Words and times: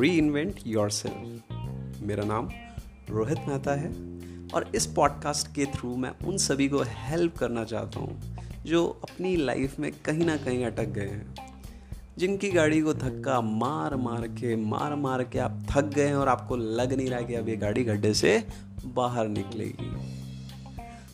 री 0.00 0.18
invent 0.18 0.54
your 0.66 0.90
self 0.90 2.02
मेरा 2.02 2.24
नाम 2.24 2.48
रोहित 3.10 3.38
मेहता 3.48 3.74
है 3.74 3.88
और 4.54 4.72
इस 4.74 4.86
पॉडकास्ट 4.86 5.54
के 5.54 5.66
थ्रू 5.66 5.96
मैं 5.96 6.10
उन 6.26 6.36
सभी 6.36 6.68
को 6.68 6.82
हेल्प 6.82 7.36
करना 7.36 7.64
चाहता 7.64 8.00
हूँ 8.00 8.36
जो 8.66 8.86
अपनी 8.86 9.36
लाइफ 9.36 9.78
में 9.78 9.92
कहीं 10.04 10.26
ना 10.26 10.36
कहीं 10.36 10.64
अटक 10.64 10.84
गए 10.84 11.08
हैं। 11.08 11.34
जिनकी 12.18 12.50
गाड़ी 12.50 12.80
को 12.80 12.94
धक्का 12.94 13.40
मार 13.40 13.96
मार 13.96 14.26
के, 14.26 14.56
मार 14.56 14.94
मार 14.94 15.24
के 15.24 15.38
आप 15.38 15.66
थक 15.70 15.84
गए 15.84 16.06
हैं 16.06 16.14
और 16.14 16.28
आपको 16.28 16.56
लग 16.56 16.92
नहीं 16.92 17.10
रहा 17.10 17.20
कि 17.20 17.34
अब 17.34 17.48
ये 17.48 17.56
गाड़ी 17.56 17.84
गड्ढे 17.84 18.14
से 18.14 18.46
बाहर 18.84 19.28
निकलेगी। 19.28 19.96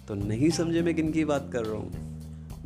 तो 0.09 0.15
नहीं 0.15 0.51
समझे 0.51 0.83
मैं 0.83 0.95
किन 0.95 1.13
की 1.13 1.25
बात 1.25 1.51
कर 1.53 1.65
रहा 1.65 1.77
हूँ। 1.77 2.12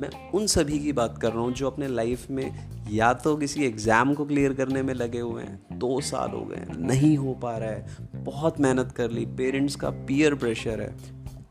मैं 0.01 0.09
उन 0.31 0.47
सभी 0.47 0.79
की 0.79 0.93
बात 0.93 1.19
कर 1.19 1.33
रहा 1.33 1.43
हूँ 1.43 1.53
जो 1.53 1.67
अपने 1.67 1.89
लाइफ 1.89 2.31
में 2.31 2.69
या 2.91 3.13
तो 3.13 3.37
किसी 3.37 3.65
एग्ज़ाम 3.65 4.15
को 4.15 4.25
क्लियर 4.25 4.55
करने 4.55 4.83
में 4.83 4.93
लगे 4.95 5.21
हुए 5.21 5.43
हैं, 5.43 5.61
दो 5.73 6.01
साल 6.01 6.31
हो 6.31 6.45
गए 6.45 6.67
नहीं 6.79 7.17
हो 7.17 7.33
पा 7.35 7.57
रहा 7.59 7.71
है, 7.71 7.97
बहुत 8.15 8.61
मेहनत 8.61 8.93
कर 8.93 9.11
ली 9.11 9.25
पेरेंट्स 9.27 9.77
का 9.77 9.91
पीयर 9.91 10.35
प्रेशर 10.35 10.81
है। 10.81 10.95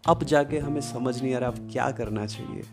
अब 0.08 0.24
जाके 0.24 0.60
हमें 0.60 0.82
समझ 0.82 1.22
नहीं 1.22 1.34
आ 1.36 1.38
रहा, 1.38 1.50
अब 1.50 1.70
क्या 1.72 1.90
करना 1.92 2.26
चाहिए? 2.26 2.64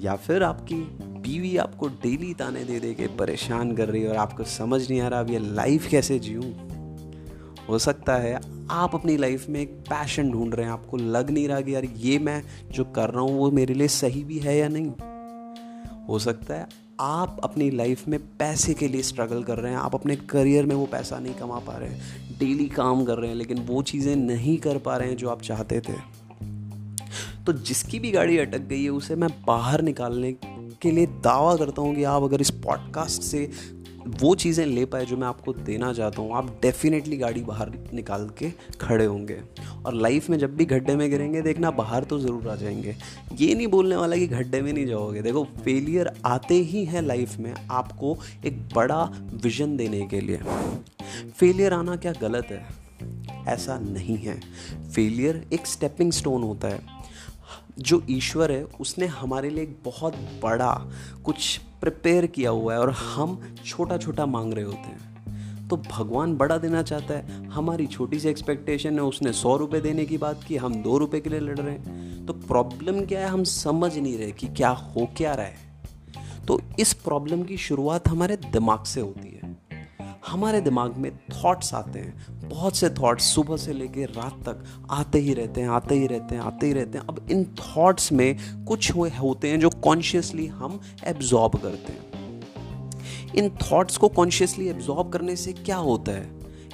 या 0.00 0.16
फिर 0.16 0.42
आपकी 0.42 0.76
बीवी 1.20 1.56
आपको 1.56 1.88
डेली 2.02 2.32
ताने 2.34 2.64
दे 2.64 2.78
दे 2.80 2.94
के 2.94 3.06
परेशान 3.06 3.74
कर 3.76 3.88
रही 3.88 4.02
है 4.02 4.08
और 4.08 4.16
आपको 4.16 4.44
समझ 4.44 4.88
नहीं 4.90 5.00
आ 5.00 5.08
रहा, 5.08 5.20
अब 5.20 5.30
ये 5.30 5.38
लाइफ 5.38 5.86
कैसे 5.86 6.18
जीऊँ? 6.18 6.73
हो 7.68 7.78
सकता 7.78 8.16
है 8.16 8.40
आप 8.70 8.94
अपनी 8.94 9.16
लाइफ 9.16 9.48
में 9.48 9.60
एक 9.60 9.70
पैशन 9.90 10.30
ढूंढ 10.30 10.54
रहे 10.54 10.66
हैं, 10.66 10.72
आपको 10.72 10.96
लग 10.96 11.30
नहीं 11.30 11.46
रहा 11.48 11.60
कि 11.60 11.74
यार 11.74 11.84
ये 11.84 12.18
मैं 12.18 12.42
जो 12.72 12.84
कर 12.86 13.10
रहा 13.10 13.22
हूँ, 13.22 13.38
वो 13.38 13.50
मेरे 13.50 13.74
लिए 13.74 13.88
सही 13.88 14.24
भी 14.24 14.38
है 14.38 14.56
या 14.58 14.68
नहीं। 14.68 14.90
हो 16.08 16.18
सकता 16.18 16.54
है 16.54 16.66
आप 17.00 17.40
अपनी 17.44 17.70
लाइफ 17.70 18.06
में 18.08 18.18
पैसे 18.38 18.74
के 18.74 18.88
लिए 18.88 19.02
स्ट्रगल 19.02 19.42
कर 19.42 19.58
रहे 19.58 19.72
हैं, 19.72 19.78
आप 19.78 19.94
अपने 19.94 20.16
करियर 20.16 20.66
में 20.66 20.74
वो 20.76 20.86
पैसा 20.86 21.18
नहीं 21.18 21.34
कमा 21.34 21.58
पा 21.58 21.76
रहे 21.76 21.88
हैं 21.88 22.38
डेली 22.38 22.68
काम 22.68 23.04
कर 23.04 23.18
रहे 23.18 23.30
हैं, 23.30 23.36
लेकिन 23.36 23.58
वो 23.58 23.82
चीज़ें 23.82 24.14
नहीं 24.16 24.56
कर 24.58 24.78
पा 24.78 24.96
रहे 24.96 25.08
हैं 25.08 25.16
जो 25.16 25.28
आप 25.28 25.42
चाहते 25.42 25.80
थे। 25.80 25.92
तो 27.46 27.52
जिसकी 27.52 27.98
भी 27.98 28.10
गाड़ी 28.10 28.38
अटक 28.38 28.60
गई 28.60 28.82
है, 28.82 28.90
उसे 28.90 29.16
मैं 29.16 29.28
बाहर 29.46 29.82
निकालने 29.82 30.32
के 30.82 30.90
लिए 30.90 31.06
दावा 31.06 31.56
करता 31.56 31.82
हूँ 31.82 31.94
कि 31.94 32.04
आप 32.04 32.22
अगर 32.22 32.40
इस 32.40 32.50
पॉडकास्ट 32.50 33.22
से 33.22 33.50
वो 34.06 34.34
चीज़ें 34.34 34.66
ले 34.66 34.84
पाए 34.84 35.06
जो 35.06 35.16
मैं 35.16 35.26
आपको 35.26 35.52
देना 35.52 35.92
चाहता 35.92 36.22
हूँ, 36.22 36.34
आप 36.34 36.58
डेफिनेटली 36.62 37.16
गाड़ी 37.16 37.40
बाहर 37.40 37.72
निकाल 37.94 38.30
के 38.38 38.50
खड़े 38.80 39.04
होंगे। 39.04 39.40
और 39.86 39.94
लाइफ 39.94 40.30
में 40.30 40.38
जब 40.38 40.56
भी 40.56 40.64
गड्ढे 40.64 40.96
में 40.96 41.10
गिरेंगे, 41.10 41.42
देखना 41.42 41.70
बाहर 41.70 42.04
तो 42.04 42.18
ज़रूर 42.18 42.48
आ 42.48 42.54
जाएँगे। 42.54 42.96
ये 43.40 43.54
नहीं 43.54 43.66
बोलने 43.66 43.96
वाला 43.96 44.16
कि 44.16 44.26
गड्ढे 44.26 44.62
में 44.62 44.72
नहीं 44.72 44.86
जाओगे। 44.86 45.22
देखो 45.22 45.44
फेलियर 45.44 46.10
आते 46.24 46.54
ही 46.54 46.84
हैं 46.84 47.02
लाइफ 47.02 47.38
में 47.38 47.54
आपको 47.70 48.18
एक 48.44 48.68
बड़ा 48.74 49.10
विजन 49.34 49.76
देने 49.76 50.06
के 50.06 50.20
लिए। 50.20 50.40
फेलियर 51.38 51.72
आना 51.72 51.96
क्या 51.96 52.12
गलत 52.12 52.46
है? 52.46 52.84
ऐसा 53.48 53.78
नहीं 53.78 54.16
है। 54.16 54.40
फेलियर 54.90 55.46
एक 55.52 55.66
स्टेपिंग 55.66 56.12
स्टोन 56.12 56.42
होता 56.42 56.68
है। 56.68 57.04
जो 57.78 58.02
ईश्वर 58.10 58.52
है, 58.52 58.64
उसने 58.64 59.06
हमारे 59.06 59.50
लिए 59.50 59.62
एक 59.62 59.78
बहुत 59.84 60.14
बड़ा 60.42 60.90
कुछ 61.24 61.60
प्रिपेयर 61.80 62.26
किया 62.26 62.50
हुआ 62.50 62.72
है 62.72 62.80
और 62.80 62.90
हम 62.90 63.56
छोटा 63.66 63.98
छोटा 63.98 64.26
मांग 64.26 64.54
रहे 64.54 64.64
होते 64.64 64.78
हैं। 64.78 65.14
तो 65.68 65.76
भगवान 65.76 66.36
बड़ा 66.36 66.58
देना 66.58 66.82
चाहता 66.82 67.14
है। 67.14 67.44
हमारी 67.46 67.86
छोटी 67.86 68.20
सी 68.20 68.28
एक्सपेक्टेशन 68.28 68.94
है, 68.94 69.00
उसने 69.00 69.32
सौ 69.32 69.56
रुपये 69.56 69.80
देने 69.80 70.04
की 70.04 70.18
बात 70.18 70.44
की, 70.48 70.56
हम 70.56 70.82
दो 70.82 70.98
रुपये 70.98 71.20
के 71.20 71.30
लिए 71.30 71.40
लड़ 71.40 71.58
रहे 71.58 71.74
हैं। 71.74 72.26
तो 72.26 72.32
प्रॉब्लम 72.32 73.04
क्या 73.04 73.20
है, 73.20 73.26
हम 73.26 73.44
समझ 73.44 73.98
नहीं 73.98 74.18
रहे 74.18 74.30
कि 74.32 74.46
क्या 74.46 74.68
हो, 74.68 75.08
क्या 75.16 75.34
रहा 75.34 75.46
है। 75.46 75.56
तो 76.48 76.60
इस 76.78 76.92
प्रॉब्लम 76.92 77.42
की 77.42 77.56
शुरुआत 77.56 78.08
हमारे 78.08 78.36
दिमाग 78.36 78.84
से 78.84 79.00
होती 79.00 79.40
है। 79.42 79.43
हमारे 80.26 80.60
दिमाग 80.60 80.96
में 80.96 81.10
थॉट्स 81.16 81.72
आते 81.74 81.98
हैं। 81.98 82.48
बहुत 82.48 82.76
से 82.76 82.88
थॉट्स 82.90 83.24
सुबह 83.24 83.56
से 83.56 83.72
लेकर 83.72 84.12
रात 84.12 84.40
तक 84.48 84.64
आते 84.90 85.18
ही 85.18 85.34
रहते 85.34 85.60
हैं, 85.60 85.68
आते 85.68 85.94
ही 85.94 86.06
रहते 86.06 86.34
हैं, 86.34 86.42
आते 86.42 86.66
ही 86.66 86.72
रहते 86.72 86.98
हैं। 86.98 87.06
अब 87.06 87.26
इन 87.30 87.44
थॉट्स 87.56 88.10
में 88.12 88.64
कुछ 88.66 88.90
हुए, 88.90 89.10
होते 89.10 89.50
हैं 89.50 89.60
जो 89.60 89.70
कॉन्शियसली 89.84 90.46
हम 90.46 90.80
एब्जॉर्ब 91.06 91.56
करते 91.56 91.92
हैं। 91.92 93.32
इन 93.34 93.48
थॉट्स 93.62 93.96
को 93.96 94.08
कॉन्शियसली 94.10 94.68
एब्जॉर्ब 94.68 95.12
करने 95.12 95.36
से 95.36 95.52
क्या 95.54 95.76
होता 95.78 96.12
है? 96.12 96.30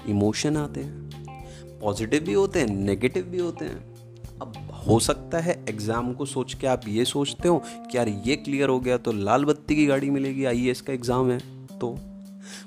इमोशन 0.08 0.56
आते 0.56 0.80
हैं 0.80 1.78
पॉजिटिव 1.82 2.22
भी 2.22 2.32
होते 2.32 2.60
हैं 2.60 2.66
नेगेटिव 2.68 3.24
भी 3.24 3.38
होते 3.38 3.64
हैं। 3.64 4.38
अब 4.42 4.52
हो 4.86 4.98
सकता 5.00 5.38
है 5.38 5.52
एग्ज़ाम 5.68 6.12
को 6.12 6.24
सोच 6.26 6.54
के 6.54 6.66
आप 6.66 6.82
ये 6.88 7.04
सोचते 7.04 7.48
हो 7.48 7.62
कि 7.66 7.96
यार 7.98 8.08
ये 8.26 8.36
क्लियर 8.36 8.68
हो 8.68 8.78
गया 8.80 8.96
तो 8.98 9.12
लाल 9.12 9.44
बत्ती 9.44 9.76
की 9.76 9.86
गाड़ी 9.86 10.10
मिलेगी 10.10 10.44
आईएएस 10.44 10.80
का 10.80 10.92
एग्ज़ाम 10.92 11.30
है। 11.30 11.38
तो 11.78 11.96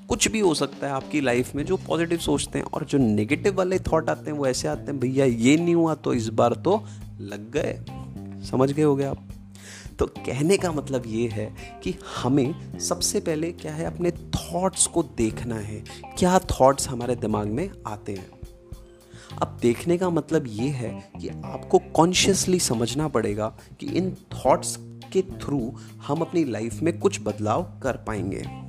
कुछ 0.09 0.27
भी 0.27 0.39
हो 0.39 0.53
सकता 0.53 0.87
है 0.87 0.93
आपकी 0.93 1.21
लाइफ 1.21 1.55
में 1.55 1.65
जो 1.65 1.77
पॉजिटिव 1.77 2.17
सोचते 2.17 2.59
हैं 2.59 2.65
और 2.65 2.85
जो 2.85 2.97
नेगेटिव 2.97 3.55
वाले 3.55 3.79
थॉट 3.79 4.09
आते 4.09 4.31
हैं, 4.31 4.37
वो 4.37 4.47
ऐसे 4.47 4.67
आते 4.67 4.81
हैं, 4.81 4.99
भैया, 4.99 5.25
ये 5.25 5.57
नहीं 5.57 5.75
हुआ 5.75 5.95
तो 5.95 6.13
इस 6.13 6.27
बार 6.27 6.53
तो 6.53 6.83
लग 7.19 7.51
गए। 7.51 7.85
समझ 8.45 8.71
गए 8.71 8.83
हो 8.83 8.95
गए 8.95 9.05
आप? 9.05 9.27
तो 9.99 10.05
कहने 10.05 10.57
का 10.57 10.71
मतलब 10.71 11.03
ये 11.07 11.27
है 11.27 11.55
कि 11.83 11.95
हमें 12.17 12.79
सबसे 12.79 13.19
पहले 13.19 13.51
क्या 13.51 13.73
है, 13.73 13.85
अपने 13.85 14.11
थॉट्स 14.11 14.87
को 14.87 15.03
देखना 15.03 15.55
है। 15.55 15.83
क्या 16.17 16.39
थॉट्स 16.39 16.89
हमारे 16.89 17.15
दिमाग 17.15 17.47
में 17.47 17.69
आते 17.87 18.11
हैं? 18.11 18.29
अब 19.41 19.57
देखने 19.61 19.97
का 19.97 20.09
मतलब 20.09 20.43
ये 20.47 20.69
है 20.69 21.11
कि 21.21 21.27
आपको 21.27 21.79
कॉन्शियसली 21.79 22.59
समझना 22.59 23.07
पड़ेगा 23.07 23.57
कि 23.79 23.85
इन 23.85 24.15
थॉट्स 24.15 24.77
के 25.13 25.21
थ्रू 25.21 25.75
हम 26.07 26.19
अपनी 26.19 26.43
लाइफ 26.43 26.81
में 26.81 26.99
कुछ 26.99 27.19
बदलाव 27.21 27.63
कर 27.83 27.97
पाएँगे। 27.97 28.62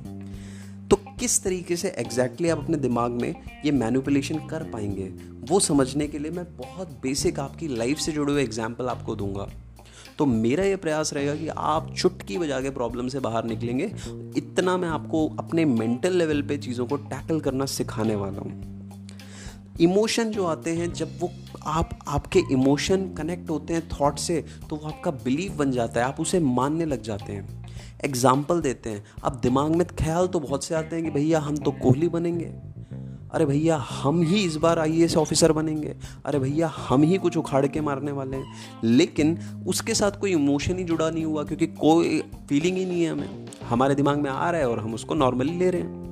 किस 1.25 1.43
तरीके 1.43 1.75
से 1.75 1.87
एग्जैक्टली 1.89 2.47
exactly 2.47 2.51
आप 2.51 2.63
अपने 2.63 2.77
दिमाग 2.77 3.11
में 3.11 3.61
ये 3.65 3.71
मैनुपुलेशन 3.71 4.39
कर 4.47 4.63
पाएँगे, 4.63 5.03
वो 5.49 5.59
समझने 5.59 6.07
के 6.07 6.19
लिए 6.19 6.31
मैं 6.31 6.43
बहुत 6.57 6.89
बेसिक 7.03 7.39
आपकी 7.39 7.67
लाइफ 7.67 7.97
से 7.97 8.11
जुड़े 8.11 8.33
हुए 8.33 8.43
एग्ज़ाम्पल 8.43 8.87
आपको 8.87 9.15
दूँगा। 9.15 9.47
तो 10.17 10.25
मेरा 10.25 10.63
ये 10.63 10.75
प्रयास 10.75 11.13
रहेगा 11.13 11.35
कि 11.35 11.47
आप 11.47 11.91
चुटकी 11.93 12.37
बजा 12.37 12.61
के 12.61 12.69
प्रॉब्लम 12.69 13.07
से 13.07 13.19
बाहर 13.19 13.45
निकलेंगे। 13.45 13.91
इतना 14.37 14.77
मैं 14.77 14.89
आपको 14.89 15.27
अपने 15.39 15.65
मेंटल 15.65 16.13
लेवल 16.13 16.41
पे 16.41 16.57
चीज़ों 16.57 16.85
को 16.85 16.97
टैकल 16.97 17.39
करना 17.39 17.65
सिखाने 17.71 18.15
वाला 18.15 18.39
हूँ। 18.39 19.73
इमोशन 19.81 20.31
जो 20.31 20.45
आते 20.45 20.71
हैं, 20.71 20.93
जब 20.93 21.19
वो 21.19 21.31
आप, 21.63 21.99
आपके 22.07 22.43
इमोशन 22.51 23.13
कनेक्ट 23.13 23.49
होते 23.49 23.73
हैं 23.73 23.87
थॉट 23.91 24.19
से 24.19 24.43
तो 24.69 24.75
वो 24.75 24.87
आपका 24.87 25.11
बिलीव 25.11 25.57
बन 25.57 25.71
जाता 25.71 25.99
है, 25.99 26.05
आप 26.05 26.19
उसे 26.19 26.39
मानने 26.39 26.85
लग 26.85 27.01
जाते 27.03 27.33
हैं। 27.33 27.64
एग्ज़ाम्पल 28.03 28.61
देते 28.61 28.89
हैं। 28.89 29.03
अब 29.23 29.39
दिमाग 29.43 29.75
में 29.75 29.85
ख्याल 29.87 30.27
तो 30.27 30.39
बहुत 30.39 30.63
से 30.63 30.75
आते 30.75 30.95
हैं 30.95 31.05
कि 31.05 31.11
भैया 31.11 31.39
हम 31.39 31.57
तो 31.57 31.71
कोहली 31.71 32.07
बनेंगे। 32.07 32.53
अरे 33.33 33.45
भैया 33.45 33.77
हम 33.77 34.21
ही 34.21 34.43
इस 34.43 34.55
बार 34.55 34.79
आई 34.79 35.07
ऑफिसर 35.17 35.51
बनेंगे। 35.51 35.95
अरे 36.25 36.39
भैया 36.39 36.67
हम 36.77 37.03
ही 37.03 37.17
कुछ 37.17 37.37
उखाड़ 37.37 37.65
के 37.67 37.81
मारने 37.81 38.11
वाले 38.11 38.37
हैं। 38.37 38.81
लेकिन 38.83 39.37
उसके 39.67 39.93
साथ 39.93 40.11
कोई 40.11 40.31
इमोशन 40.31 40.77
ही 40.77 40.83
जुड़ा 40.83 41.09
नहीं 41.09 41.25
हुआ, 41.25 41.43
क्योंकि 41.43 41.67
कोई 41.67 42.21
फीलिंग 42.49 42.77
ही 42.77 42.85
नहीं 42.85 43.03
है 43.03 43.11
हमें। 43.11 43.45
हमारे 43.69 43.95
दिमाग 43.95 44.17
में 44.17 44.29
आ 44.29 44.49
रहा 44.51 44.61
है 44.61 44.69
और 44.69 44.79
हम 44.79 44.93
उसको 44.93 45.13
नॉर्मली 45.13 45.53
ले 45.53 45.69
रहे 45.69 45.81
हैं। 45.81 46.03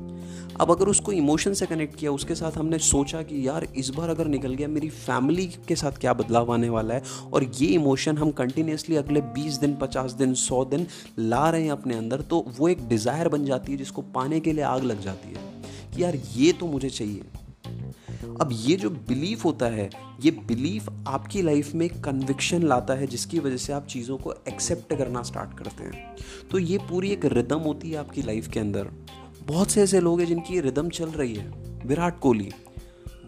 अब 0.61 0.71
अगर 0.71 0.85
उसको 0.85 1.11
इमोशन 1.11 1.53
से 1.53 1.65
कनेक्ट 1.65 1.95
किया, 1.95 2.11
उसके 2.11 2.35
साथ 2.35 2.51
हमने 2.51 2.77
सोचा 2.79 3.21
कि 3.21 3.47
यार, 3.47 3.67
इस 3.75 3.89
बार 3.89 4.09
अगर 4.09 4.27
निकल 4.27 4.53
गया, 4.53 4.67
मेरी 4.67 4.89
फैमिली 4.89 5.45
के 5.67 5.75
साथ 5.75 5.91
क्या 5.91 6.13
बदलाव 6.13 6.51
आने 6.53 6.69
वाला 6.69 6.93
है? 6.93 7.03
और 7.33 7.43
ये 7.43 7.67
इमोशन 7.67 8.17
हम 8.17 8.31
कंटिन्यूसली 8.31 8.95
अगले 8.95 9.21
20 9.35 9.59
दिन 9.59 9.75
50 9.75 10.13
दिन 10.13 10.33
100 10.35 10.63
दिन 10.65 10.87
ला 11.19 11.49
रहे 11.49 11.63
हैं 11.63 11.71
अपने 11.71 11.95
अंदर 11.95 12.21
तो 12.21 12.45
वो 12.57 12.67
एक 12.67 12.87
डिज़ायर 12.89 13.29
बन 13.29 13.45
जाती 13.45 13.71
है 13.71 13.77
जिसको 13.77 14.01
पाने 14.01 14.39
के 14.39 14.53
लिए 14.53 14.63
आग 14.63 14.83
लग 14.83 15.01
जाती 15.01 15.33
है 15.33 15.51
कि 15.95 16.03
यार, 16.03 16.15
ये 16.35 16.51
तो 16.51 16.67
मुझे 16.67 16.89
चाहिए। 16.89 17.21
अब 18.41 18.49
ये 18.53 18.75
जो 18.75 18.89
बिलीफ 18.89 19.43
होता 19.45 19.65
है, 19.65 19.89
ये 20.23 20.31
बिलीफ 20.31 20.89
आपकी 21.07 21.41
लाइफ 21.41 21.73
में 21.75 21.87
कन्विक्शन 22.01 22.63
लाता 22.63 22.93
है 22.93 23.07
जिसकी 23.07 23.39
वजह 23.39 23.57
से 23.57 23.73
आप 23.73 23.87
चीज़ों 23.87 24.17
को 24.17 24.33
एक्सेप्ट 24.47 24.93
करना 24.97 25.21
स्टार्ट 25.23 25.57
करते 25.57 25.83
हैं। 25.83 26.15
तो 26.51 26.59
ये 26.59 26.77
पूरी 26.89 27.11
एक 27.11 27.25
रिदम 27.25 27.59
होती 27.59 27.91
है 27.91 27.97
आपकी 27.97 28.21
लाइफ 28.21 28.47
के 28.47 28.59
अंदर। 28.59 28.89
बहुत 29.43 29.71
से 29.71 29.81
ऐसे 29.81 29.99
लोग 29.99 30.19
हैं 30.19 30.27
जिनकी 30.27 30.59
रिदम 30.61 30.89
चल 30.89 31.09
रही 31.11 31.33
है। 31.35 31.51
विराट 31.85 32.19
कोहली 32.19 32.49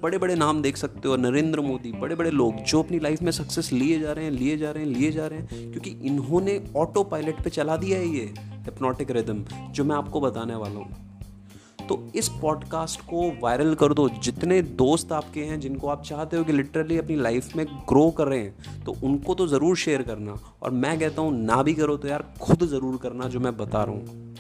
बड़े 0.04 0.18
बड़े 0.18 0.36
नाम 0.36 0.62
देख 0.62 0.78
सकते 0.78 1.08
हो 1.08 1.16
नरेंद्र 1.16 1.62
मोदी 1.62 1.92
बड़े 1.92 2.16
बड़े 2.16 2.32
लोग 2.32 2.62
जो 2.64 2.82
अपनी 2.84 3.00
लाइफ 3.00 3.22
में 3.22 3.32
सक्सेस 3.32 3.72
लिए 3.72 4.00
जा 4.00 4.12
रहे 4.12 4.26
हैं, 4.26 4.32
लिए 4.32 4.58
जा 4.58 4.72
रहे 4.72 4.84
हैं, 4.84 4.92
लिए 4.92 5.12
जा 5.12 5.26
रहे 5.28 5.40
हैं, 5.40 5.72
क्योंकि 5.72 5.90
इन्होंने 6.08 6.60
ऑटो 6.78 7.04
पायलट 7.06 7.44
पे 7.44 7.50
चला 7.50 7.78
दिया 7.78 7.98
है 8.00 8.08
ये 8.08 8.34
हिप्नोटिक 8.66 9.12
रिदम 9.12 9.44
जो 9.72 9.84
मैं 9.84 9.96
आपको 9.96 10.22
बताने 10.22 10.56
वाला 10.56 10.80
हूँ। 10.80 11.88
तो 11.88 12.00
इस 12.16 12.30
पॉडकास्ट 12.42 13.02
को 13.02 13.30
वायरल 13.42 13.74
कर 13.76 13.94
दो। 13.94 14.08
जितने 14.24 14.62
दोस्त 14.62 15.12
आपके 15.12 15.40
हैं, 15.40 15.60
जिनको 15.60 15.88
आप 15.88 16.04
चाहते 16.04 16.38
हो 16.38 16.44
कि 16.44 16.54
लिटरली 16.54 16.98
अपनी 16.98 17.16
लाइफ 17.18 17.56
में 17.56 17.66
ग्रो 17.90 18.10
कर 18.12 18.28
रहे 18.28 18.40
हैं 18.40 18.84
तो 18.86 18.96
उनको 19.04 19.36
तो 19.36 19.48
ज़रूर 19.48 19.76
शेयर 19.78 20.02
करना। 20.04 20.40
और 20.62 20.72
मैं 20.74 20.98
कहता 21.00 21.22
हूँ, 21.22 21.38
ना 21.38 21.62
भी 21.64 21.74
करो 21.74 21.98
तो 21.98 22.08
यार 22.08 22.26
खुद 22.42 22.66
ज़रूर 22.68 22.98
करना, 22.98 23.28
जो 23.28 23.40
मैं 23.40 23.56
बता 23.58 23.84
रहा 23.84 23.94
हूँ। 23.94 24.35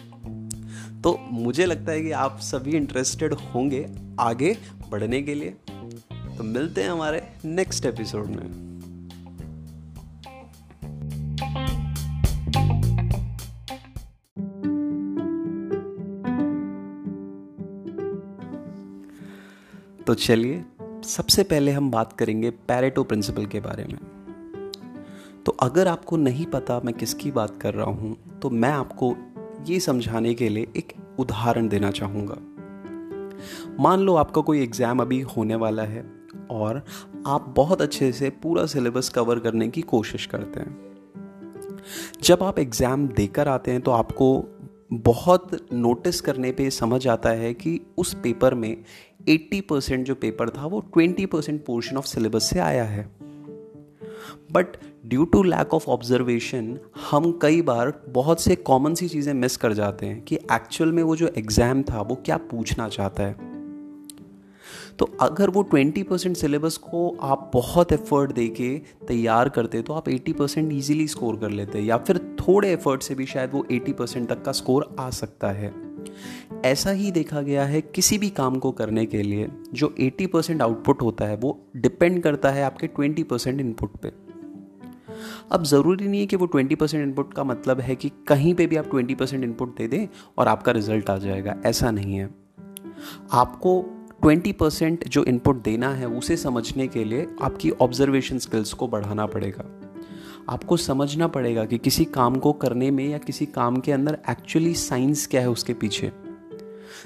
तो 1.06 1.18
मुझे 1.31 1.66
लगता 1.66 1.92
है 1.92 2.02
कि 2.02 2.12
आप 2.12 2.38
सभी 2.40 2.72
इंटरेस्टेड 2.72 3.34
होंगे 3.34 3.90
आगे 4.19 4.57
बढ़ने 4.90 5.22
के 5.22 5.34
लिए। 5.34 5.50
तो 6.38 6.44
मिलते 6.44 6.84
हैं 6.84 6.90
हमारे 6.90 7.22
नेक्स्ट 7.46 7.86
एपिसोड 7.86 8.25
में। 8.28 8.48
तो 20.08 20.13
चलिए, 20.13 20.66
सबसे 21.04 21.44
पहले 21.44 21.72
हम 21.72 21.92
बात 21.92 22.13
करेंगे 22.13 22.50
पैरेटो 22.50 23.04
प्रिंसिपल 23.04 23.46
के 23.46 23.60
बारे 23.60 23.86
में। 23.86 23.98
तो 25.46 25.51
अगर 25.51 25.88
आपको 25.88 26.18
नहीं 26.18 26.46
पता 26.46 26.81
मैं 26.86 26.94
किसकी 26.94 27.31
बात 27.31 27.62
कर 27.62 27.74
रहा 27.74 27.90
हूँ 27.92 28.40
तो 28.42 28.50
मैं 28.50 28.72
आपको 28.72 29.16
ये 29.68 29.80
समझाने 29.80 30.34
के 30.34 30.50
लिए 30.50 30.68
एक 30.78 30.94
उदाहरण 31.20 31.68
देना 31.68 31.92
चाहूँगा। 31.92 32.38
मान 33.80 34.00
लो 34.00 34.16
आपका 34.16 34.42
कोई 34.42 34.62
एग्ज़ाम 34.64 35.00
अभी 35.00 35.20
होने 35.22 35.56
वाला 35.56 35.84
है 35.84 36.06
और 36.52 36.84
आप 37.28 37.54
बहुत 37.58 37.82
अच्छे 37.82 38.12
से 38.12 38.30
पूरा 38.30 38.66
सिलेबस 38.66 39.10
कवर 39.10 39.40
करने 39.40 39.68
की 39.68 39.82
कोशिश 39.82 40.26
करते 40.26 40.60
हैं। 40.60 40.78
जब 42.24 42.44
आप 42.44 42.60
एग्ज़ाम 42.60 43.08
देकर 43.08 43.48
आते 43.48 43.72
हैं 43.72 43.82
तो 43.82 43.92
आपको 43.92 44.46
बहुत 44.94 45.68
नोटिस 45.74 46.22
करने 46.22 46.52
पे 46.52 46.70
समझ 46.70 47.08
आता 47.08 47.30
है 47.30 47.54
कि 47.54 47.80
उस 47.98 48.14
पेपर 48.14 48.54
में 48.54 48.84
80 49.30 49.62
परसेंट 49.62 50.06
जो 50.06 50.16
पेपर 50.16 50.50
था 50.50 50.66
वो 50.66 50.84
20 50.98 51.26
परसेंट 51.26 51.66
पोर्शन 51.66 51.98
ऑफ़ 51.98 52.06
सिलेबस 52.06 52.50
से 52.50 52.60
आया 52.60 52.84
है। 52.84 53.04
But 54.51 54.77
due 55.06 55.25
to 55.25 55.44
lack 55.44 55.74
of 55.74 55.88
observation 55.88 56.77
हम 57.12 57.31
कई 57.42 57.62
बार 57.62 57.94
बहुत 58.10 58.42
से 58.42 58.56
कॉमन 58.56 58.94
सी 58.94 59.07
चीज़ें 59.07 59.33
मिस 59.33 59.57
कर 59.57 59.74
जाते 59.74 60.06
हैं 60.06 60.22
कि 60.22 60.36
एक्चुअल 60.36 60.92
में 60.92 61.04
वो 61.04 61.16
जो 61.16 61.27
एग्ज़ाम 61.38 61.83
था, 61.83 62.01
वो 62.01 62.16
क्या 62.16 62.38
पूछना 62.38 62.89
चाहता 62.89 63.24
है। 63.24 63.54
तो 65.00 65.06
अगर 65.22 65.50
वो 65.50 65.63
20 65.63 66.04
परसेंट 66.04 66.38
सिलेबस 66.38 66.77
को 66.77 67.18
आप 67.22 67.51
बहुत 67.54 67.92
एफर्ट 67.92 68.31
दे 68.31 68.48
के 68.48 68.77
तैयार 69.07 69.50
करते 69.50 69.81
तो 69.81 69.94
आप 69.94 70.10
80 70.10 70.33
परसेंट 70.33 70.74
ईजिली 70.74 71.07
स्कोर 71.07 71.38
कर 71.38 71.50
लेते 71.50 71.80
या 71.80 71.98
फिर 71.98 72.18
थोड़े 72.39 72.72
एफर्ट 72.74 73.01
से 73.01 73.16
भी 73.16 73.25
शायद 73.25 73.51
वो 73.54 73.66
80 73.72 73.94
परसेंट 73.94 74.30
तक 74.30 74.44
का 74.44 74.51
स्कोर 74.51 74.95
आ 75.00 75.10
सकता 75.10 75.51
है। 75.51 75.85
ऐसा 76.66 76.92
ही 76.92 77.12
देखा 77.12 77.42
गया 77.42 77.66
है 77.66 77.81
किसी 77.81 78.18
भी 78.18 78.30
काम 78.30 78.56
को 78.56 78.72
करने 78.72 79.06
के 79.06 79.24
लिए, 79.24 79.48
जो 79.74 79.96
80 80.00 80.28
परसेंट 80.28 80.62
आउटपुट 80.62 81.02
होता 81.02 81.25
है, 81.25 81.36
वो 81.38 81.66
डिपेंड 81.75 82.24
करता 82.24 82.50
है 82.52 82.63
आपके 82.63 82.88
20 82.88 83.24
परसेंट 83.24 83.62
इनपुट 83.62 83.92
पे। 83.92 84.12
अब 85.52 85.63
ज़रूरी 85.63 86.07
नहीं 86.07 86.22
है 86.22 86.28
कि 86.28 86.36
वो 86.36 86.48
20 86.48 86.75
परसेंट 86.75 87.07
इनपुट 87.07 87.34
का 87.34 87.44
मतलब 87.44 87.80
है 87.80 87.96
कि 87.96 88.12
कहीं 88.28 88.54
पे 88.54 88.68
भी 88.68 88.75
आप 88.75 88.90
20 88.92 89.16
परसेंट 89.16 89.44
इनपुट 89.44 89.78
दे 89.78 89.88
दें 89.88 90.07
और 90.38 90.48
आपका 90.48 90.72
रिज़ल्ट 90.72 91.10
आ 91.10 91.18
जाएगा। 91.18 91.56
ऐसा 91.66 91.92
नहीं 91.92 92.16
है। 92.16 92.30
आपको 93.31 93.86
20 94.25 94.54
परसेंट 94.54 95.08
जो 95.08 95.24
इनपुट 95.24 95.63
देना 95.63 95.90
है, 95.90 96.08
उसे 96.08 96.38
समझने 96.38 96.88
के 96.88 97.04
लिए 97.04 97.28
आपकी 97.42 97.72
ऑब्जर्वेशन 97.72 98.38
स्किल्स 98.38 98.74
को 98.74 98.88
बढ़ाना 98.88 99.25
पड़ेगा। 99.25 99.85
आपको 100.50 100.78
समझना 100.78 101.28
पड़ेगा 101.28 101.66
कि 101.66 101.78
किसी 101.78 102.06
काम 102.06 102.36
को 102.36 102.54
करने 102.54 102.92
में 102.92 103.08
या 103.10 103.18
किसी 103.18 103.46
काम 103.46 103.78
के 103.78 103.92
अंदर 103.92 104.18
एक्चुअली 104.30 104.74
साइंस 104.74 105.28
क्या 105.28 105.42
है 105.42 105.50
उसके 105.50 105.74
पीछे। 105.74 106.12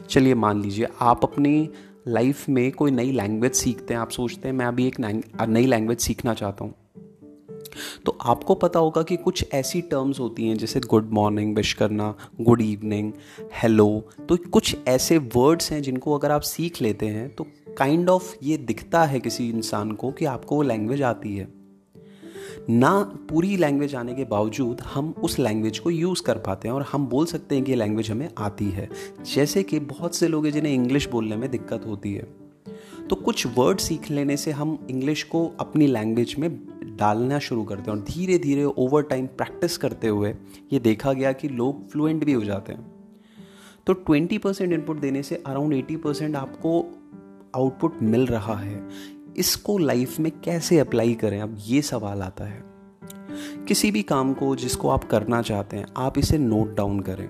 चलिए 0.09 0.33
मान 0.33 0.61
लीजिए, 0.61 0.87
आप 1.01 1.23
अपनी 1.23 1.69
लाइफ 2.07 2.49
में 2.49 2.71
कोई 2.71 2.91
नई 2.91 3.11
लैंग्वेज 3.11 3.53
सीखते 3.53 3.93
हैं, 3.93 4.01
आप 4.01 4.09
सोचते 4.09 4.47
हैं, 4.47 4.55
मैं 4.55 4.65
अभी 4.65 4.87
एक 4.87 4.99
नई 4.99 5.65
लैंग्वेज 5.65 5.99
सीखना 5.99 6.33
चाहता 6.33 6.65
हूँ। 6.65 6.73
तो 8.05 8.17
आपको 8.21 8.55
पता 8.55 8.79
होगा 8.79 9.01
कि 9.01 9.15
कुछ 9.17 9.45
ऐसी 9.53 9.81
टर्म्स 9.81 10.19
होती 10.19 10.47
हैं, 10.47 10.57
जैसे 10.57 10.79
गुड 10.79 11.09
मॉर्निंग 11.11 11.55
विश 11.55 11.73
करना 11.73 12.15
गुड 12.41 12.61
इवनिंग 12.61 13.11
हेलो 13.63 14.09
तो 14.29 14.37
कुछ 14.49 14.75
ऐसे 14.87 15.17
वर्ड्स 15.17 15.71
हैं 15.71 15.81
जिनको 15.81 16.17
अगर 16.17 16.31
आप 16.31 16.41
सीख 16.41 16.81
लेते 16.81 17.05
हैं 17.05 17.29
तो 17.35 17.43
काइंड 17.77 17.99
kind 17.99 18.11
ऑफ़ 18.11 18.31
of 18.31 18.43
ये 18.43 18.57
दिखता 18.57 19.03
है 19.03 19.19
किसी 19.19 19.49
इंसान 19.49 19.91
को 19.91 20.11
कि 20.11 20.25
आपको 20.25 20.55
वो 20.55 20.61
लैंग्वेज 20.61 21.01
आती 21.01 21.35
है। 21.37 21.58
ना 22.69 23.03
पूरी 23.03 23.57
लैंग्वेज 23.57 23.95
आने 23.95 24.13
के 24.13 24.23
बावजूद 24.23 24.81
हम 24.81 25.09
उस 25.09 25.39
लैंग्वेज 25.39 25.79
को 25.79 25.89
यूज़ 25.89 26.23
कर 26.23 26.37
पाते 26.37 26.67
हैं 26.67 26.75
और 26.75 26.81
हम 26.81 27.07
बोल 27.07 27.25
सकते 27.25 27.55
हैं 27.55 27.63
कि 27.63 27.71
ये 27.71 27.77
लैंग्वेज 27.77 28.11
हमें 28.11 28.29
आती 28.37 28.65
है। 28.65 28.89
जैसे 29.35 29.63
कि 29.63 29.79
बहुत 29.79 30.15
से 30.15 30.27
लोग 30.27 30.45
हैं 30.45 30.53
जिन्हें 30.53 30.73
इंग्लिश 30.73 31.09
बोलने 31.09 31.35
में 31.35 31.51
दिक्कत 31.51 31.85
होती 31.85 32.13
है। 32.13 32.23
तो 33.09 33.15
कुछ 33.15 33.47
वर्ड 33.47 33.79
सीख 33.79 34.11
लेने 34.11 34.37
से 34.37 34.51
हम 34.51 34.87
इंग्लिश 34.89 35.23
को 35.23 35.51
अपनी 35.59 35.87
लैंग्वेज 35.87 36.35
में 36.39 36.59
डालना 36.99 37.39
शुरू 37.39 37.63
करते 37.63 37.91
हैं 37.91 37.97
और 37.97 38.03
धीरे 38.03 38.37
धीरे 38.37 38.63
ओवर 38.63 39.01
टाइम 39.01 39.27
प्रैक्टिस 39.27 39.77
करते 39.77 40.07
हुए 40.07 40.35
ये 40.73 40.79
देखा 40.79 41.13
गया 41.13 41.31
कि 41.31 41.49
लोग 41.49 41.89
फ्लुएंट 41.89 42.25
भी 42.25 42.33
हो 42.33 42.43
जाते 42.43 42.73
हैं। 42.73 42.91
तो 43.87 43.93
20 43.93 44.37
परसेंट 44.37 44.73
इनपुट 44.73 44.99
देने 44.99 45.23
से 45.23 45.43
अराउंड 45.47 45.73
80 45.73 45.95
परसेंट 45.95 46.35
आपको 46.35 46.95
आउटपुट 47.55 47.97
मिल 48.01 48.25
रहा 48.25 48.55
है। 48.55 48.89
इसको 49.39 49.77
लाइफ 49.77 50.19
में 50.19 50.31
कैसे 50.41 50.79
अप्लाई 50.79 51.13
करें? 51.13 51.41
अब 51.41 51.57
ये 51.65 51.81
सवाल 51.81 52.21
आता 52.21 52.45
है। 52.45 52.63
किसी 53.67 53.91
भी 53.91 54.03
काम 54.03 54.33
को 54.33 54.55
जिसको 54.55 54.89
आप 54.89 55.03
करना 55.03 55.41
चाहते 55.41 55.77
हैं, 55.77 55.85
आप 55.97 56.17
इसे 56.17 56.37
नोट 56.37 56.75
डाउन 56.75 56.99
करें। 56.99 57.29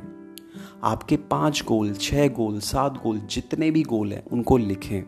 आपके 0.84 1.18
पाँच 1.18 1.64
गोल 1.68 1.94
छह 1.94 2.28
गोल 2.28 2.60
सात 2.60 2.94
गोल 3.04 3.20
जितने 3.20 3.72
भी 3.72 3.84
गोल 3.84 4.14
हैं, 4.14 4.26
उनको 4.26 4.58
लिखें। 4.58 5.04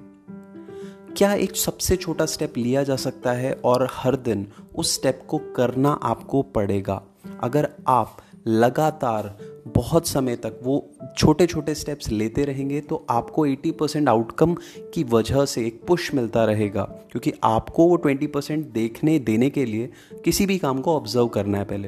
क्या 1.17 1.33
एक 1.33 1.55
सबसे 1.55 1.95
छोटा 1.95 2.25
स्टेप 2.25 2.53
लिया 2.57 2.83
जा 2.83 2.95
सकता 2.95 3.31
है 3.31 3.53
और 3.53 3.87
हर 3.91 4.15
दिन 4.15 4.47
उस 4.75 4.95
स्टेप 4.95 5.23
को 5.27 5.37
करना 5.37 5.89
आपको 5.89 6.41
पड़ेगा? 6.41 7.03
अगर 7.43 7.69
आप 7.87 8.17
लगातार 8.47 9.37
बहुत 9.75 10.07
समय 10.07 10.35
तक 10.35 10.59
वो 10.63 10.91
छोटे 11.17 11.47
छोटे 11.47 11.75
स्टेप्स 11.75 12.09
लेते 12.09 12.45
रहेंगे 12.45 12.81
तो 12.81 13.05
आपको 13.09 13.47
80 13.47 13.71
परसेंट 13.71 14.09
आउटकम 14.09 14.55
की 14.93 15.03
वजह 15.03 15.45
से 15.45 15.67
एक 15.67 15.81
पुश 15.87 16.13
मिलता 16.13 16.45
रहेगा। 16.45 16.83
क्योंकि 16.83 17.33
आपको 17.43 17.87
वो 17.87 17.97
20 17.97 18.27
परसेंट 18.27 18.67
देखने, 18.67 19.19
देने 19.19 19.49
के 19.49 19.65
लिए 19.65 19.91
किसी 20.25 20.45
भी 20.45 20.57
काम 20.57 20.81
को 20.81 20.95
ऑब्ज़र्व 20.95 21.27
करना 21.27 21.57
है 21.57 21.65
पहले। 21.65 21.87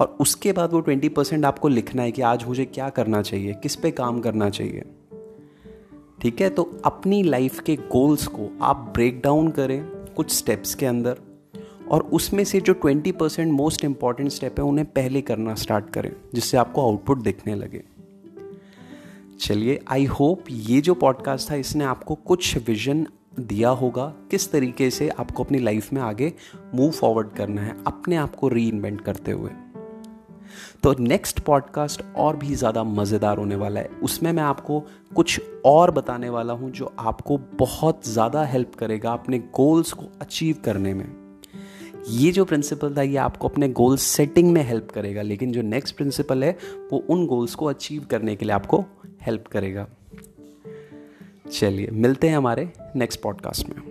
और 0.00 0.16
उसके 0.20 0.52
बाद 0.52 0.72
वो 0.72 0.80
20 0.80 1.08
परसेंट 1.08 1.44
आपको 1.44 1.68
लिखना 1.68 2.02
है 2.02 2.12
कि 2.12 2.22
आज 2.22 2.44
मुझे 2.44 2.64
क्या 2.64 2.88
करना 2.88 3.22
चाहिए, 3.22 3.52
किस 3.52 3.76
पे 3.76 3.90
काम 3.90 4.20
करना 4.20 4.50
चाहिए। 4.50 4.82
ठीक 6.22 6.40
है? 6.40 6.50
तो 6.50 6.80
अपनी 6.84 7.22
लाइफ 7.22 7.60
के 7.60 7.76
गोल्स 7.76 8.26
को 8.26 8.58
आप 8.62 8.76
ब्रेक 8.76 9.20
डाउन 9.20 9.50
करें 9.50 9.84
कुछ 10.16 10.30
स्टेप्स 10.30 10.74
के 10.74 10.86
अंदर। 10.86 11.27
और 11.90 12.02
उसमें 12.12 12.44
से 12.44 12.60
जो 12.60 12.74
20 12.74 13.12
परसेंट 13.12 13.52
मोस्ट 13.52 13.84
इंपॉर्टेंट 13.84 14.30
स्टेप 14.30 14.58
है, 14.58 14.64
उन्हें 14.64 14.86
पहले 14.86 15.20
करना 15.20 15.54
स्टार्ट 15.54 15.90
करें, 15.90 16.12
जिससे 16.34 16.56
आपको 16.56 16.82
आउटपुट 16.82 17.22
दिखने 17.22 17.54
लगे। 17.54 17.82
चलिए 19.40 19.78
आई 19.90 20.04
होप 20.04 20.44
ये 20.50 20.80
जो 20.80 20.94
पॉडकास्ट 20.94 21.50
था, 21.50 21.54
इसने 21.54 21.84
आपको 21.84 22.14
कुछ 22.14 22.56
विजन 22.68 23.06
दिया 23.40 23.68
होगा, 23.70 24.06
किस 24.30 24.50
तरीके 24.52 24.90
से 24.90 25.08
आपको 25.08 25.44
अपनी 25.44 25.58
लाइफ 25.58 25.92
में 25.92 26.00
आगे 26.02 26.32
मूव 26.74 26.90
फॉरवर्ड 26.90 27.28
करना 27.28 27.62
है, 27.62 27.76
अपने 27.86 28.16
आप 28.16 28.34
को 28.34 28.48
री 28.48 28.70
करते 28.96 29.32
हुए। 29.32 29.50
तो 30.82 30.94
नेक्स्ट 30.98 31.40
पॉडकास्ट 31.40 32.02
और 32.16 32.36
भी 32.36 32.54
ज़्यादा 32.54 32.82
मज़ेदार 32.84 33.38
होने 33.38 33.56
वाला 33.56 33.80
है। 33.80 33.90
उसमें 34.02 34.32
मैं 34.32 34.42
आपको 34.42 34.80
कुछ 35.14 35.40
और 35.66 35.90
बताने 35.90 36.28
वाला 36.28 36.52
हूँ, 36.52 36.70
जो 36.70 36.94
आपको 36.98 37.38
बहुत 37.58 38.08
ज़्यादा 38.08 38.44
हेल्प 38.44 38.74
करेगा 38.74 39.12
अपने 39.12 39.38
गोल्स 39.38 39.92
को 39.92 40.06
अचीव 40.20 40.56
करने 40.64 40.94
में। 40.94 41.27
ये 42.08 42.32
जो 42.32 42.44
प्रिंसिपल 42.44 42.96
था, 42.96 43.02
ये 43.02 43.16
आपको 43.16 43.48
अपने 43.48 43.68
गोल 43.68 43.96
सेटिंग 43.96 44.52
में 44.52 44.62
हेल्प 44.62 44.90
करेगा, 44.90 45.22
लेकिन 45.22 45.52
जो 45.52 45.62
नेक्स्ट 45.62 45.96
प्रिंसिपल 45.96 46.44
है, 46.44 46.58
वो 46.92 46.98
उन 46.98 47.26
गोल्स 47.26 47.54
को 47.54 47.66
अचीव 47.66 48.06
करने 48.10 48.36
के 48.36 48.44
लिए 48.44 48.54
आपको 48.54 48.84
हेल्प 49.22 49.46
करेगा। 49.46 49.88
चलिए, 51.52 51.88
मिलते 51.92 52.28
हैं 52.28 52.36
हमारे 52.36 52.72
नेक्स्ट 52.96 53.20
पॉडकास्ट 53.20 53.68
में। 53.68 53.87